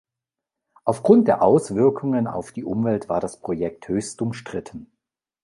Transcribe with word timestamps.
Aufgrund 0.83 1.27
der 1.27 1.43
Auswirkungen 1.43 2.25
auf 2.25 2.51
die 2.53 2.63
Umwelt 2.63 3.07
war 3.07 3.19
das 3.19 3.39
Projekt 3.39 3.87
höchst 3.87 4.19
umstritten. 4.23 4.87